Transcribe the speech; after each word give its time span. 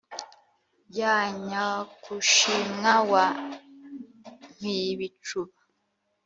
Rya 0.89 1.15
Nyagushimwa 1.45 2.93
wa 3.11 3.25
Mpibicuba, 4.55 5.57